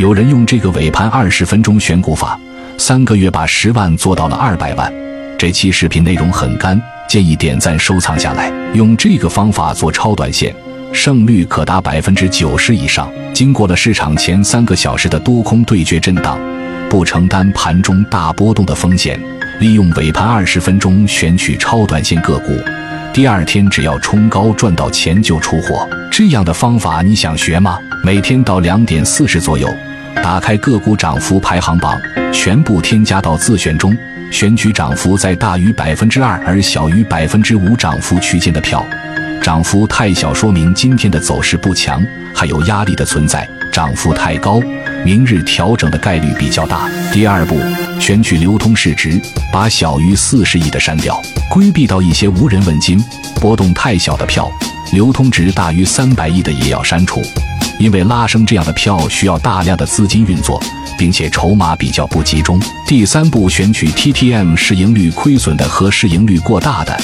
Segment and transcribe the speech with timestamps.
[0.00, 2.40] 有人用这个尾盘二十分钟选股法，
[2.78, 4.90] 三个月把十万做到了二百万。
[5.36, 8.50] 这期视频内容很干，建议点赞收藏下来。
[8.72, 10.54] 用这个方法做超短线，
[10.90, 13.12] 胜率可达百分之九十以上。
[13.34, 16.40] 经过了市场前三个小时的多空对决震荡，
[16.88, 19.20] 不承担盘中大波动的风险，
[19.58, 22.58] 利用尾盘二十分钟选取超短线个股。
[23.12, 27.76] 第二天只要冲高赚到钱就出货，这样的方法你想学吗？
[28.02, 29.68] 每天到两点四十左右，
[30.16, 31.98] 打开个股涨幅排行榜，
[32.32, 33.96] 全部添加到自选中，
[34.30, 38.84] 选取涨幅在大于百分之二而小于百分之五涨幅区间的票。
[39.42, 42.04] 涨幅太小说明今天的走势不强，
[42.34, 43.40] 还有压力的存在；
[43.72, 44.60] 涨幅太高，
[45.02, 46.88] 明日调整的概率比较大。
[47.10, 47.58] 第二步，
[47.98, 49.18] 选取流通市值，
[49.50, 51.18] 把小于四十亿的删掉。
[51.48, 53.02] 规避到一些无人问津、
[53.40, 54.48] 波动太小的票，
[54.92, 57.22] 流通值大于三百亿的也要删除，
[57.80, 60.62] 因为拉升这样的票需要大量的资金运作，
[60.98, 62.60] 并且筹码比较不集中。
[62.86, 66.94] 第三步，选取 TTM 市盈率亏损的和市盈率过大的，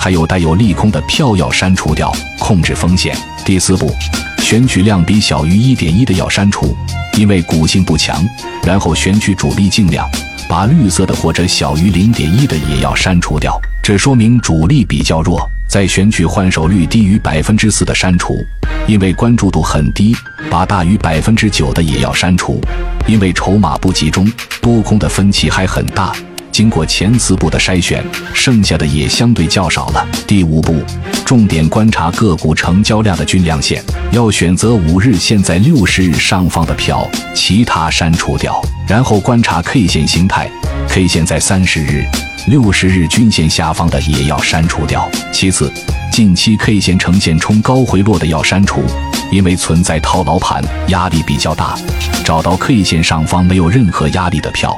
[0.00, 3.14] 还有带有利空的票要删除掉，控制风险。
[3.44, 3.94] 第四步，
[4.38, 6.74] 选取量比小于一点一的要删除，
[7.18, 8.26] 因为股性不强。
[8.62, 10.08] 然后选取主力净量，
[10.48, 13.60] 把绿色的或者小于零点一的也要删除掉。
[13.82, 18.44] 这说明主力比较弱，再选取换手率低于百分之四的删除，
[18.86, 20.12] 因为关注度很低；
[20.50, 22.60] 把大于百分之九的也要删除，
[23.06, 26.12] 因为筹码不集中，多空的分歧还很大。
[26.50, 30.06] 经过前四步的筛选，剩下的也相对较少了。
[30.26, 30.76] 第五步，
[31.24, 38.60] 重点观察个股成交量的均量线，要选择五日线在六十日上方的票，其他删除掉。
[38.86, 40.50] 然后观察 K 线形态
[40.90, 42.04] ，K 线在三十日。
[42.48, 45.08] 六十日均线下方的也要删除掉。
[45.32, 45.72] 其次，
[46.10, 48.82] 近期 K 线呈现冲高回落的要删除，
[49.30, 51.78] 因为存在套牢盘，压力比较大。
[52.24, 54.76] 找到 K 线上方没有任何压力的票，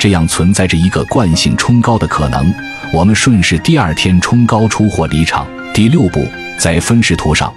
[0.00, 2.52] 这样存在着一个惯性冲高的可能。
[2.94, 5.46] 我们顺势第二天冲高出货离场。
[5.74, 6.26] 第六步，
[6.58, 7.52] 在分时图上，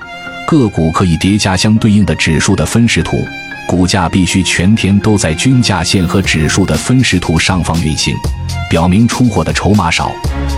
[0.48, 3.18] 个股可以叠加相对应的指数的分时图，
[3.68, 8.14] 股价必须全天都在均价线和指数的分时图上方运行。
[8.70, 10.12] 表明出货的筹码少，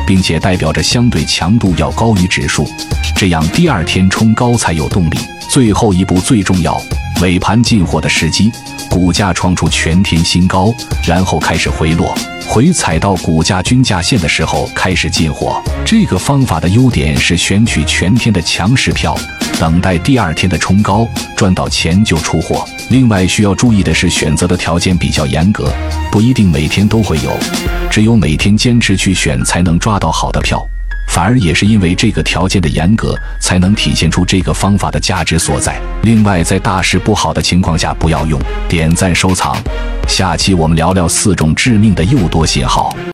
[0.06, 2.68] 并且代表着相对强度要高于指数，
[3.16, 5.18] 这样第二天冲高才有动力。
[5.50, 6.80] 最后一步最重要，
[7.22, 8.52] 尾盘进货的时机，
[8.92, 10.72] 股价创出全天新高，
[11.04, 12.16] 然后开始回落，
[12.48, 15.60] 回踩到股价均价线的时候开始进货。
[15.84, 19.18] 这个方法的优点是选取全天的强势票。
[19.60, 22.64] 等待第二天的冲高，赚到钱就出货。
[22.90, 25.74] 另外需要注意的是，选择的条件比较严格，
[26.12, 27.36] 不一定每天都会有，
[27.90, 30.64] 只有每天坚持去选，才能抓到好的票。
[31.18, 35.82] 反而也是因为这个条件的严格，才能体现出这个方法的价值所在。
[36.04, 38.40] 另外，在大事不好的情况下不要用。
[38.70, 39.58] 点赞收藏，
[40.08, 42.96] 下期我们聊聊四种致命的诱多信号。